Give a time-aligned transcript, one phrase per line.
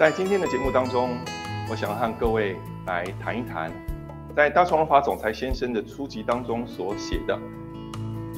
[0.00, 1.10] 在今天的节目当中，
[1.68, 2.56] 我想和各位
[2.86, 3.70] 来谈一谈，
[4.34, 7.38] 在大创法总裁先生的初级当中所写的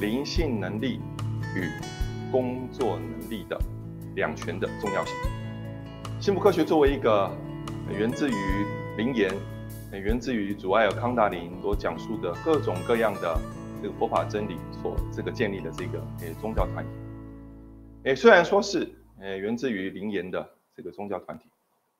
[0.01, 0.99] 灵性能力
[1.55, 1.71] 与
[2.29, 3.57] 工作能力的
[4.13, 5.15] 两全的重要性。
[6.19, 7.31] 幸福科学作为一个
[7.97, 8.35] 源自于
[8.97, 9.33] 灵言、
[9.93, 13.39] 源自于主爱尔康达林所讲述的各种各样的
[13.81, 16.91] 这个佛法真理所这个建立的这个诶宗教团体，
[18.03, 20.45] 诶虽然说是诶源自于灵言的
[20.75, 21.45] 这个宗教团体。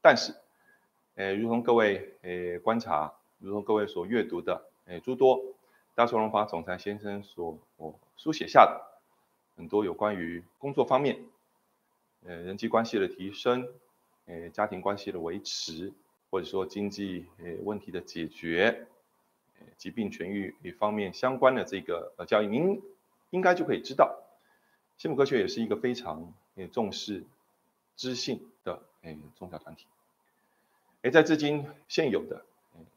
[0.03, 0.35] 但是，
[1.15, 5.55] 呃，如同各位呃观察，如同各位所阅读的诶诸多
[5.95, 8.99] 大众荣华总裁先生所我书写下的
[9.55, 11.23] 很多有关于工作方面，
[12.25, 13.65] 呃人际关系的提升，
[14.25, 15.93] 诶家庭关系的维持，
[16.29, 18.87] 或者说经济诶问题的解决，
[19.61, 22.81] 呃疾病痊愈一方面相关的这个呃教育，您
[23.29, 24.21] 应该就可以知道，
[24.97, 27.23] 幸福科学也是一个非常也重视
[27.95, 29.85] 知性的诶宗教团体。
[31.01, 32.45] 诶，在至今现有的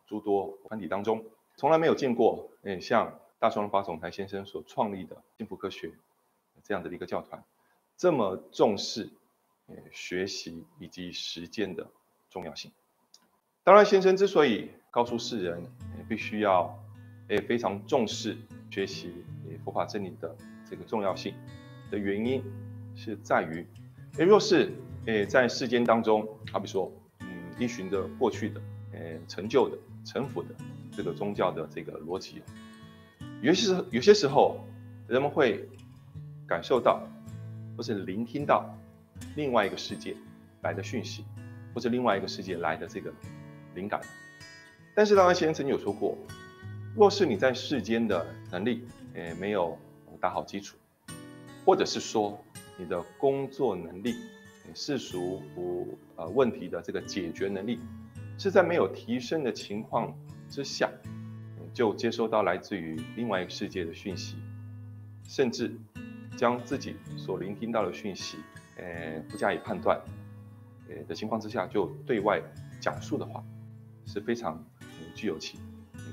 [0.06, 1.24] 诸多团体当中，
[1.56, 5.92] 从来没有见过诶像大双龙法总裁先生所创立的幸福科学
[6.62, 7.42] 这样的一个教团，
[7.96, 9.10] 这么重视
[9.66, 11.86] 诶学习以及实践的
[12.30, 12.70] 重要性。
[13.64, 15.66] 当然，先生之所以告诉世人
[16.08, 16.78] 必须要
[17.28, 18.36] 诶非常重视
[18.70, 19.12] 学习
[19.64, 20.36] 佛法真理的
[20.70, 21.34] 这个重要性
[21.90, 22.40] 的原因，
[22.94, 23.66] 是在于
[24.18, 24.72] 诶若是
[25.06, 26.92] 诶在世间当中，好比说。
[27.20, 27.26] 嗯
[27.58, 28.60] 依循着过去的、
[28.92, 30.50] 呃成就的、臣服的
[30.94, 32.42] 这个宗教的这个逻辑，
[33.40, 34.60] 有些时候有些时候，
[35.08, 35.66] 人们会
[36.46, 37.02] 感受到，
[37.74, 38.78] 或是聆听到
[39.36, 40.14] 另外一个世界
[40.60, 41.24] 来的讯息，
[41.74, 43.10] 或者另外一个世界来的这个
[43.74, 44.02] 灵感。
[44.94, 46.14] 但是，当然先生曾经有说过，
[46.94, 49.78] 若是你在世间的能力，呃没有
[50.20, 50.76] 打好基础，
[51.64, 52.38] 或者是说
[52.76, 54.14] 你的工作能力，
[54.74, 57.80] 世俗不呃问题的这个解决能力，
[58.38, 60.14] 是在没有提升的情况
[60.50, 60.90] 之下，
[61.72, 64.36] 就接收到来自于另外一个世界的讯息，
[65.24, 65.74] 甚至
[66.36, 68.38] 将自己所聆听到的讯息，
[68.76, 70.00] 呃不加以判断，
[70.88, 72.42] 呃的情况之下就对外
[72.80, 73.42] 讲述的话，
[74.04, 74.62] 是非常
[75.14, 75.58] 具有其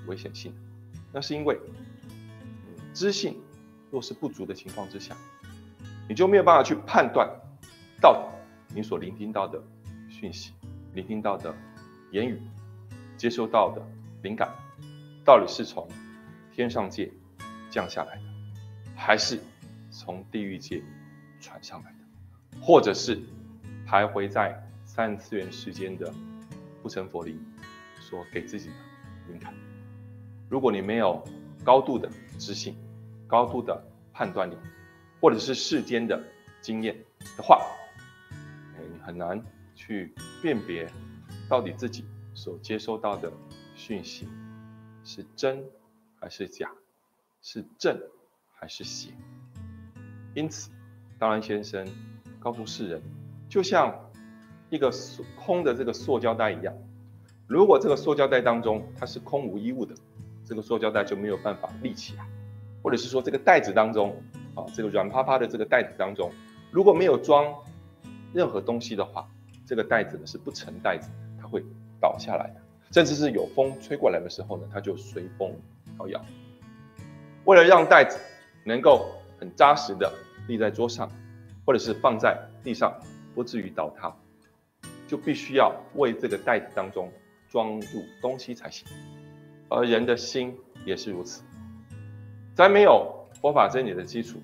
[0.07, 0.57] 危险性的。
[1.11, 1.59] 那是因为
[2.93, 3.37] 知性
[3.91, 5.15] 若是不足的情况之下，
[6.07, 7.29] 你就没有办法去判断
[8.01, 8.33] 到底。
[8.75, 9.61] 你所聆听到的
[10.09, 10.51] 讯息，
[10.93, 11.53] 聆听到的
[12.11, 12.41] 言语，
[13.15, 13.81] 接收到的
[14.23, 14.49] 灵感，
[15.23, 15.87] 到底是从
[16.51, 17.11] 天上界
[17.69, 18.21] 降下来的，
[18.95, 19.39] 还是
[19.91, 20.81] 从地狱界
[21.39, 23.19] 传上来的，或者是
[23.87, 26.11] 徘徊在三次元时间的
[26.81, 27.39] 不成佛灵
[27.99, 28.75] 所给自己的
[29.29, 29.53] 灵感？
[30.49, 31.23] 如果你没有
[31.63, 32.75] 高度的知性、
[33.27, 33.79] 高度的
[34.11, 34.55] 判断力，
[35.21, 36.21] 或者是世间的
[36.61, 36.95] 经验
[37.37, 37.61] 的话，
[39.05, 39.43] 很难
[39.75, 40.89] 去辨别
[41.49, 43.29] 到底自己所接收到的
[43.75, 44.29] 讯息
[45.03, 45.61] 是真
[46.17, 46.71] 还是假，
[47.41, 47.99] 是正
[48.53, 49.09] 还是邪。
[50.33, 50.71] 因此，
[51.19, 51.85] 当然先生
[52.39, 53.01] 告诉世人，
[53.49, 53.93] 就像
[54.69, 56.73] 一个塑空的这个塑胶袋一样，
[57.45, 59.93] 如果这个塑胶袋当中它是空无一物的，
[60.45, 62.23] 这个塑胶袋就没有办法立起来；
[62.81, 64.23] 或者是说这个袋子当中
[64.55, 66.31] 啊，这个软趴趴的这个袋子当中，
[66.71, 67.53] 如果没有装。
[68.33, 69.29] 任何东西的话，
[69.65, 71.63] 这个袋子呢是不成袋子，它会
[72.01, 72.61] 倒下来的，
[72.91, 75.55] 甚至是有风吹过来的时候呢，它就随风
[75.99, 76.25] 摇摇。
[77.45, 78.17] 为了让袋子
[78.63, 79.07] 能够
[79.39, 80.11] 很扎实的
[80.47, 81.09] 立在桌上，
[81.65, 82.93] 或者是放在地上，
[83.35, 84.13] 不至于倒塌，
[85.07, 87.11] 就必须要为这个袋子当中
[87.49, 88.87] 装入东西才行。
[89.69, 91.43] 而人的心也是如此，
[92.55, 94.41] 在没有佛法真理的基础，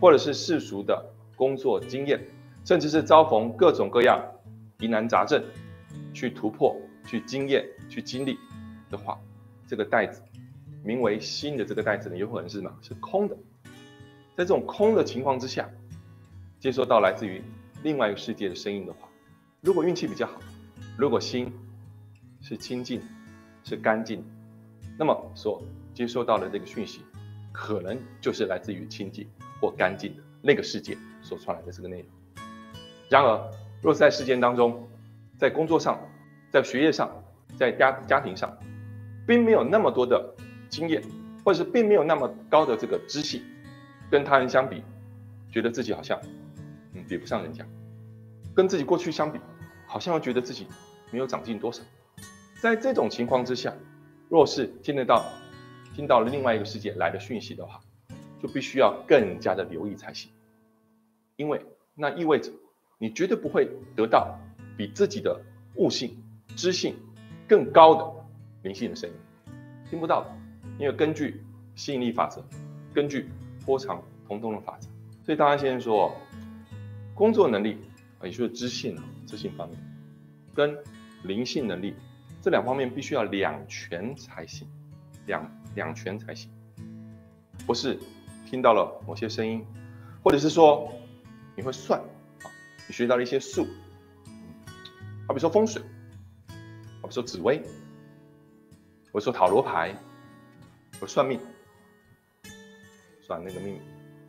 [0.00, 1.04] 或者是世俗的
[1.34, 2.20] 工作经验。
[2.64, 4.22] 甚至是遭逢各种各样
[4.78, 5.42] 疑难杂症，
[6.14, 8.38] 去突破、去经验、去经历
[8.90, 9.18] 的话，
[9.66, 10.22] 这个袋子，
[10.84, 12.72] 名为心的这个袋子呢，有可能是什么？
[12.82, 13.36] 是空的。
[14.36, 15.68] 在这种空的情况之下，
[16.58, 17.42] 接收到来自于
[17.82, 19.08] 另外一个世界的声音的话，
[19.60, 20.40] 如果运气比较好，
[20.96, 21.52] 如果心
[22.40, 23.02] 是清净、
[23.64, 24.24] 是干净，
[24.98, 25.62] 那么所
[25.92, 27.00] 接收到的这个讯息，
[27.52, 29.28] 可能就是来自于清净
[29.60, 32.06] 或干净的那个世界所传来的这个内容。
[33.12, 33.50] 然而，
[33.82, 34.88] 若是在事件当中，
[35.36, 36.00] 在工作上，
[36.50, 37.10] 在学业上，
[37.58, 38.56] 在家家庭上，
[39.26, 40.34] 并没有那么多的
[40.70, 41.02] 经验，
[41.44, 43.38] 或者是并没有那么高的这个知识，
[44.10, 44.82] 跟他人相比，
[45.50, 46.18] 觉得自己好像，
[46.94, 47.62] 嗯，比不上人家；
[48.54, 49.38] 跟自己过去相比，
[49.86, 50.66] 好像又觉得自己
[51.10, 51.82] 没有长进多少。
[52.62, 53.74] 在这种情况之下，
[54.30, 55.22] 若是听得到、
[55.94, 57.78] 听到了另外一个世界来的讯息的话，
[58.40, 60.30] 就必须要更加的留意才行，
[61.36, 61.62] 因为
[61.94, 62.50] 那意味着。
[63.02, 64.38] 你绝对不会得到
[64.76, 65.42] 比自己的
[65.74, 66.16] 悟性、
[66.54, 66.94] 知性
[67.48, 68.14] 更高的
[68.62, 69.16] 灵性的声音，
[69.90, 70.30] 听不到的，
[70.78, 71.42] 因为根据
[71.74, 72.40] 吸引力法则，
[72.94, 73.28] 根据
[73.66, 74.86] 波长同动的法则，
[75.24, 76.14] 所以大家先说，
[77.12, 77.76] 工作能力
[78.20, 79.76] 啊，也就是知性啊，知性方面，
[80.54, 80.78] 跟
[81.24, 81.96] 灵性能力
[82.40, 84.68] 这两方面必须要两全才行，
[85.26, 86.48] 两两全才行，
[87.66, 87.98] 不是
[88.46, 89.66] 听到了某些声音，
[90.22, 90.88] 或者是说
[91.56, 92.00] 你会算
[92.92, 93.66] 学到了一些术。
[95.26, 95.80] 好比说风水，
[97.00, 97.62] 好比说紫薇，
[99.12, 99.96] 我说塔罗牌，
[101.00, 101.40] 我算命，
[103.22, 103.80] 算那个命，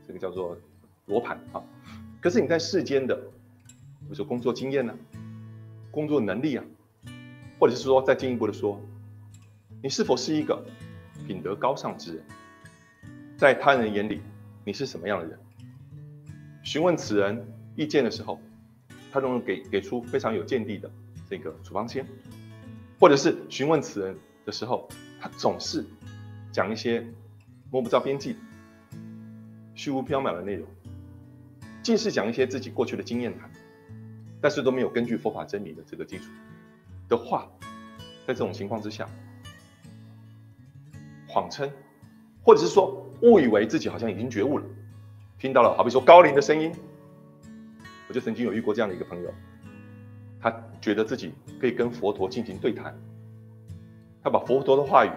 [0.07, 0.57] 这个叫做
[1.07, 1.61] 罗盘啊。
[2.21, 4.95] 可是你在世间的，比如说工作经验呢，
[5.91, 6.63] 工作能力啊，
[7.59, 8.79] 或者是说再进一步的说，
[9.81, 10.63] 你是否是一个
[11.27, 12.23] 品德高尚之人，
[13.35, 14.21] 在他人眼里
[14.63, 15.37] 你是什么样的人？
[16.63, 17.45] 询问此人
[17.75, 18.39] 意见的时候。
[19.13, 20.89] 他都能给给出非常有见地的
[21.29, 22.03] 这个处方签，
[22.99, 24.89] 或者是询问此人的时候，
[25.21, 25.85] 他总是
[26.51, 27.05] 讲一些
[27.69, 28.35] 摸不着边际、
[29.75, 30.67] 虚无缥缈的内容，
[31.83, 33.51] 尽是讲一些自己过去的经验谈，
[34.41, 36.25] 但是都没有根据佛法真理的这个基础
[37.07, 37.47] 的话，
[38.25, 39.07] 在这种情况之下，
[41.27, 41.69] 谎称，
[42.43, 44.65] 或者是说误以为自己好像已经觉悟了，
[45.37, 46.73] 听到了好比说高龄的声音。
[48.13, 49.33] 就曾经有遇过这样的一个朋友，
[50.39, 52.95] 他觉得自己可以跟佛陀进行对谈，
[54.23, 55.09] 他把佛陀的话语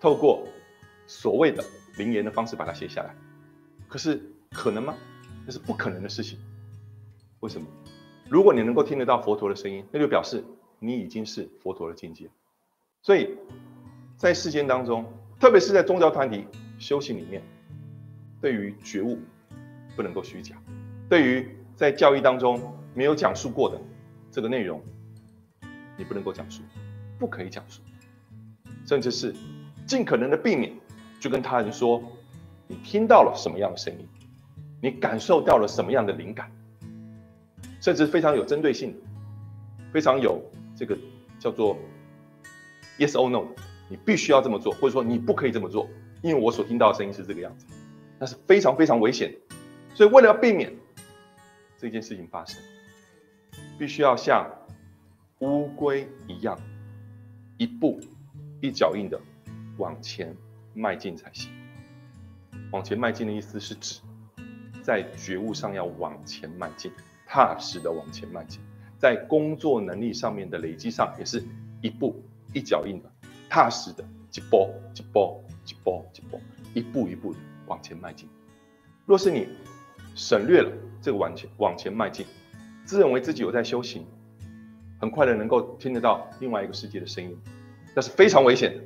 [0.00, 0.46] 透过
[1.06, 1.64] 所谓的
[1.96, 3.14] 灵言的方式把它写下来，
[3.88, 4.20] 可是
[4.50, 4.94] 可能吗？
[5.46, 6.38] 那是不可能的事情。
[7.40, 7.66] 为什么？
[8.28, 10.42] 如果你能够听得到佛陀的声音，那就表示
[10.80, 12.28] 你已经是佛陀的境界。
[13.02, 13.38] 所以
[14.16, 15.04] 在世间当中，
[15.38, 16.44] 特别是在宗教团体
[16.78, 17.40] 修行里面，
[18.40, 19.18] 对于觉悟
[19.94, 20.56] 不能够虚假，
[21.08, 23.78] 对于在教育当中没有讲述过的
[24.30, 24.82] 这个内容，
[25.98, 26.62] 你不能够讲述，
[27.18, 27.82] 不可以讲述，
[28.86, 29.34] 甚至是
[29.86, 30.72] 尽可能的避免，
[31.20, 32.02] 就跟他人说，
[32.66, 34.08] 你听到了什么样的声音，
[34.80, 36.50] 你感受到了什么样的灵感，
[37.82, 38.96] 甚至非常有针对性，
[39.92, 40.42] 非常有
[40.74, 40.96] 这个
[41.38, 41.76] 叫做
[42.98, 43.44] yes or no，
[43.90, 45.86] 你必须要这么做，或者说你不可以这么做，
[46.22, 47.66] 因为我所听到的声音是这个样子，
[48.18, 49.56] 那是非常非常危险的，
[49.94, 50.72] 所以为了要避免。
[51.86, 52.60] 这件事情发生，
[53.78, 54.50] 必须要像
[55.38, 56.58] 乌龟一样，
[57.58, 58.00] 一步
[58.60, 59.20] 一脚印的
[59.78, 60.34] 往前
[60.74, 61.48] 迈进才行。
[62.72, 64.00] 往前迈进的意思是指，
[64.82, 66.90] 在觉悟上要往前迈进，
[67.24, 68.60] 踏实的往前迈进；
[68.98, 71.40] 在工作能力上面的累积上，也是
[71.82, 72.20] 一步
[72.52, 73.08] 一脚印的，
[73.48, 74.02] 踏实的，
[74.32, 76.40] 一步一步一步一步，
[76.74, 77.38] 一步一步的
[77.68, 78.28] 往前迈进。
[79.04, 79.46] 若是你
[80.16, 80.85] 省略了。
[81.06, 82.26] 这个往前往前迈进，
[82.84, 84.04] 自认为自己有在修行，
[85.00, 87.38] 很快的能够听得到另外一个世界的声音，
[87.94, 88.82] 那是非常危险的。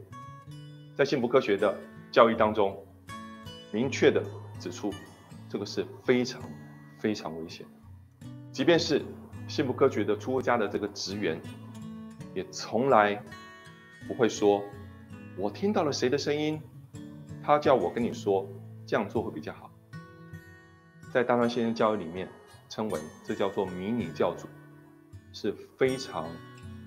[0.94, 1.74] 在幸福科学的
[2.12, 2.76] 教育当中，
[3.72, 4.22] 明确的
[4.58, 4.92] 指出，
[5.48, 6.42] 这个是非常
[6.98, 8.28] 非常危险的。
[8.52, 9.00] 即便是
[9.48, 11.40] 幸福科学的出家的这个职员，
[12.34, 13.18] 也从来
[14.06, 14.62] 不会说，
[15.38, 16.60] 我听到了谁的声音，
[17.42, 18.46] 他叫我跟你说
[18.84, 19.69] 这样做会比较好。
[21.12, 22.28] 在大专先生教育里面，
[22.68, 24.46] 称为这叫做迷你教主，
[25.32, 26.28] 是非常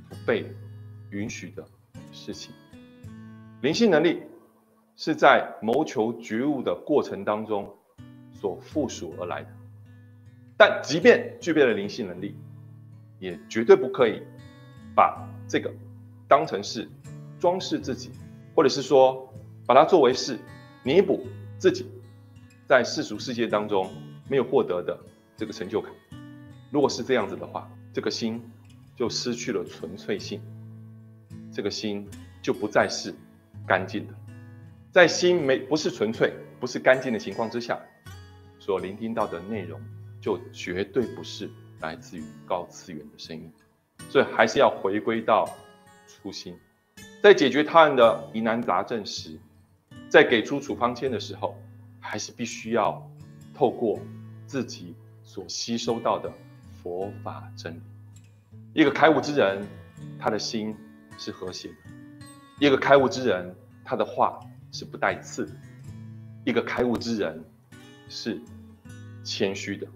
[0.10, 0.50] 不被
[1.12, 1.66] 允许的
[2.14, 2.54] 事情。
[3.62, 4.24] 灵性能力
[4.96, 7.76] 是在谋求觉悟的过程当中
[8.32, 9.50] 所附属而来的，
[10.56, 12.38] 但即便具备了灵性能力，
[13.20, 14.22] 也绝对不可以
[14.96, 15.70] 把这个
[16.30, 16.90] 当成是
[17.40, 18.12] 装饰自己，
[18.56, 19.34] 或者是说
[19.66, 20.40] 把它作为是
[20.82, 21.26] 弥补
[21.58, 21.86] 自己
[22.68, 23.92] 在世俗世界当中。
[24.28, 24.98] 没有获得的
[25.36, 25.92] 这个成就感，
[26.72, 28.42] 如果是这样子的话，这个心
[28.96, 30.42] 就失去了纯粹性，
[31.52, 32.08] 这个心
[32.42, 33.14] 就不再是
[33.68, 34.14] 干净的。
[34.92, 37.80] 在心没不是纯粹、不是干净的情况之下，
[38.60, 39.82] 所聆听到的内容
[40.22, 41.50] 就绝对不是
[41.82, 43.52] 来自于高次元的声音。
[44.10, 45.50] 所以还是要回归到
[46.08, 46.58] 初心，
[47.22, 49.40] 在解决他人的疑难杂症时，
[50.10, 51.56] 在给出处方签的时候，
[52.00, 53.10] 还是必须要。
[53.54, 54.00] 透过
[54.46, 56.32] 自己所吸收到的
[56.82, 57.82] 佛法真理，
[58.74, 59.66] 一个开悟之人，
[60.20, 60.76] 他的心
[61.18, 61.76] 是和谐的；
[62.60, 63.56] 一个开悟之人，
[63.86, 64.40] 他的话
[64.72, 65.52] 是不带刺的；
[66.46, 67.44] 一个开悟之人
[68.10, 68.42] 是
[69.24, 69.88] 谦虚的；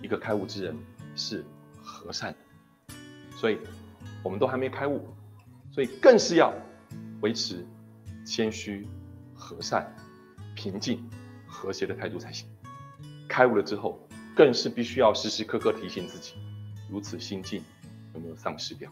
[0.00, 0.76] 一个开悟之人
[1.14, 1.44] 是
[1.82, 2.94] 和善的。
[3.36, 3.58] 所以，
[4.22, 5.06] 我们都还没开悟，
[5.72, 6.54] 所以更是要
[7.20, 7.66] 维持
[8.24, 8.86] 谦虚、
[9.34, 9.94] 和善、
[10.54, 11.02] 平静、
[11.46, 12.46] 和谐的态度才行。
[13.30, 13.96] 开悟了之后，
[14.34, 16.34] 更是必须要时时刻刻提醒自己，
[16.90, 17.62] 如此心境
[18.12, 18.90] 有没有丧失掉？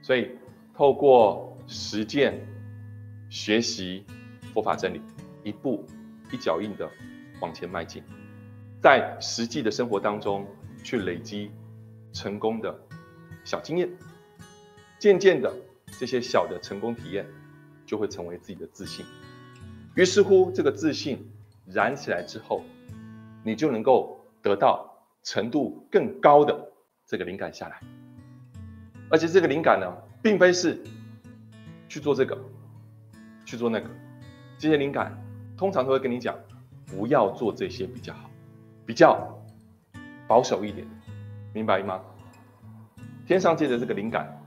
[0.00, 0.30] 所以
[0.74, 2.40] 透过实践、
[3.28, 4.02] 学习
[4.54, 5.02] 佛法真理，
[5.44, 5.84] 一步
[6.32, 6.90] 一脚印的
[7.40, 8.02] 往前迈进，
[8.80, 10.46] 在实际的生活当中
[10.82, 11.50] 去累积
[12.14, 12.74] 成功的
[13.44, 13.90] 小经验，
[14.98, 15.54] 渐渐的
[15.98, 17.26] 这些小的成功体验
[17.84, 19.04] 就会成为自己的自信。
[19.94, 21.30] 于是乎，这个自信
[21.66, 22.64] 燃起来之后，
[23.46, 26.72] 你就能够得到程度更高的
[27.06, 27.80] 这个灵感下来。
[29.08, 29.86] 而且这个灵感呢，
[30.20, 30.82] 并非是
[31.88, 32.36] 去做这个，
[33.44, 33.88] 去做那个。
[34.58, 35.16] 这些灵感
[35.56, 36.36] 通常都会跟你讲，
[36.86, 38.28] 不要做这些比较好，
[38.84, 39.40] 比较
[40.26, 40.84] 保守一点，
[41.54, 42.02] 明白吗？
[43.28, 44.42] 天上界的这个灵感，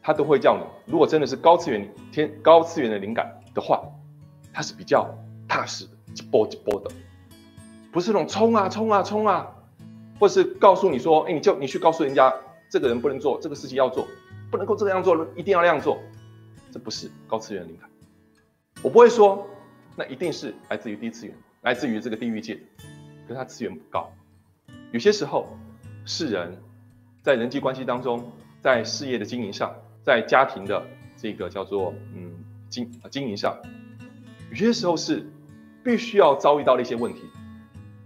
[0.00, 3.84] 它都会叫你，如果真的是高次元天高次元的灵感的话。
[4.52, 5.08] 它是比较
[5.46, 6.90] 踏实的，一波一波的，
[7.92, 9.48] 不是那种冲啊冲啊冲啊，
[10.18, 12.32] 或是告诉你说，哎，你就你去告诉人家，
[12.68, 14.06] 这个人不能做这个事情要做，
[14.50, 15.98] 不能够这样做，一定要那样做，
[16.70, 17.90] 这不是高次元灵感。
[18.82, 19.46] 我不会说，
[19.96, 22.54] 那一定是来自于低次元，来自于这个地狱界，
[23.26, 24.10] 可是它次元不高。
[24.92, 25.48] 有些时候，
[26.04, 26.56] 是人
[27.22, 28.32] 在人际关系当中，
[28.62, 30.82] 在事业的经营上，在家庭的
[31.16, 32.32] 这个叫做嗯
[32.68, 33.56] 经经营上。
[34.50, 35.28] 有些时候是
[35.84, 37.22] 必须要遭遇到的一些问题。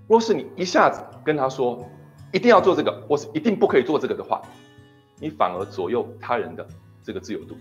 [0.07, 1.89] 若是你一下子跟他说
[2.33, 4.43] 一定要做这个，或是一定不可以做这个的话，
[5.19, 6.67] 你反而左右他人的
[7.03, 7.57] 这个自由度。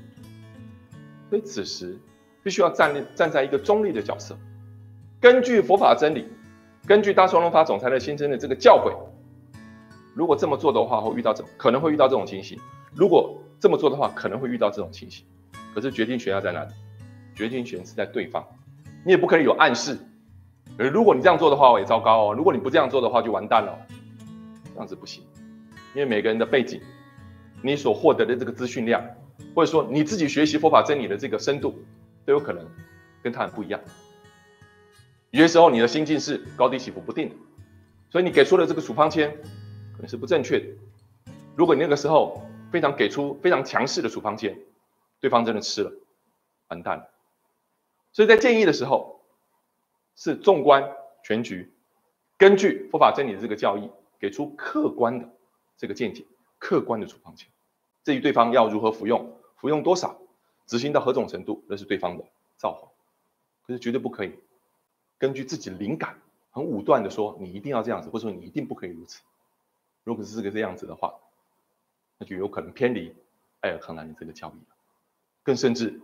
[1.30, 1.98] 所以此时
[2.44, 4.38] 必须要站立站在一个中立的角色，
[5.20, 6.28] 根据佛法真理，
[6.86, 8.94] 根据大双龙法总裁的先生的这个教诲，
[10.14, 12.58] 如果这么做的话，会遇到这可能会遇到这种情形；
[12.94, 15.26] 如果这么做的话，可能会遇到这种情形。
[15.74, 16.72] 可是决定权要在哪里？
[17.34, 18.46] 决定权是在对方。
[19.04, 19.98] 你也不可以有暗示，
[20.78, 22.34] 呃，如果你这样做的话，我也糟糕哦。
[22.34, 23.78] 如果你不这样做的话，就完蛋了，
[24.74, 25.24] 这样子不行。
[25.94, 26.82] 因为每个人的背景，
[27.62, 29.04] 你所获得的这个资讯量，
[29.54, 31.84] 或者说你自己学习佛法真理的这个深度，
[32.26, 32.68] 都有可能
[33.22, 33.80] 跟他很不一样。
[35.30, 37.36] 有些时候你的心境是高低起伏不定的，
[38.10, 39.32] 所以你给出的这个处方签
[39.94, 40.66] 可能是不正确的。
[41.56, 44.58] 如果你那个时候非常给出非常强势的处方签，
[45.20, 45.92] 对方真的吃了，
[46.70, 47.10] 完蛋了。
[48.12, 49.23] 所以在建议的时候，
[50.16, 51.72] 是纵观全局，
[52.38, 53.90] 根据佛法真理的这个教义，
[54.20, 55.30] 给出客观的
[55.78, 56.26] 这个见解，
[56.60, 57.50] 客观的处方签。
[58.04, 60.20] 至于对方要如何服用，服用多少，
[60.68, 62.26] 执行到何种程度，那是对方的
[62.58, 62.90] 造化。
[63.66, 64.34] 可是绝对不可以
[65.18, 66.20] 根据自己灵感，
[66.52, 69.22] 很武断的说你一定要这样子，或者说你一定不可以如此。
[70.04, 71.14] 如果是这个这样子的话，
[72.18, 73.16] 那就有可能偏离
[73.62, 74.76] 艾尔康兰的这个教义了，
[75.44, 76.02] 更甚至。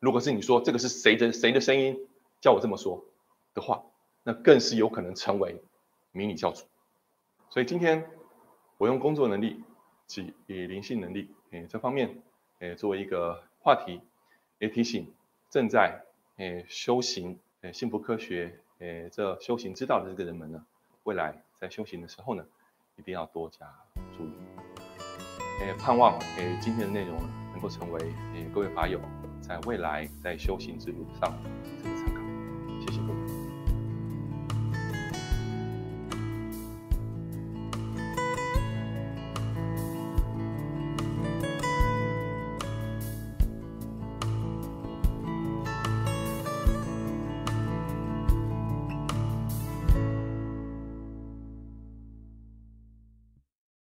[0.00, 2.06] 如果是你说这个是谁的谁的声音
[2.40, 3.04] 叫我这么说
[3.58, 3.82] 的话，
[4.22, 5.60] 那更是有可能成为
[6.12, 6.64] 迷你教主。
[7.50, 8.08] 所以今天
[8.76, 9.62] 我用工作能力
[10.06, 12.22] 及以灵性能力诶这方面
[12.60, 14.00] 诶作为一个话题，
[14.58, 15.12] 也提醒
[15.50, 16.04] 正在
[16.36, 20.64] 诶修行诶幸福科学诶这修行之道的这个人们呢，
[21.02, 22.46] 未来在修行的时候呢，
[22.96, 23.66] 一定要多加
[24.16, 24.32] 注意。
[25.60, 27.18] 诶盼望诶今天的内容
[27.52, 28.00] 能够成为
[28.34, 29.00] 诶各位法友。
[29.40, 31.32] 在未来，在修行之路上。